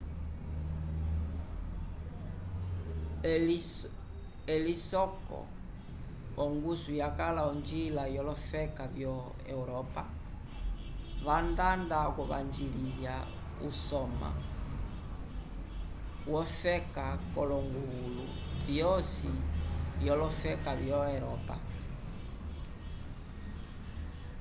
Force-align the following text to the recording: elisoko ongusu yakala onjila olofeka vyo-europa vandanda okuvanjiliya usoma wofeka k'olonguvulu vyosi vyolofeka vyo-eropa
elisoko 4.55 5.39
ongusu 6.43 6.89
yakala 7.01 7.41
onjila 7.51 8.03
olofeka 8.21 8.83
vyo-europa 8.95 10.03
vandanda 11.25 11.97
okuvanjiliya 12.09 13.15
usoma 13.69 14.29
wofeka 16.33 17.05
k'olonguvulu 17.33 18.23
vyosi 18.71 19.31
vyolofeka 19.99 20.71
vyo-eropa 20.81 21.55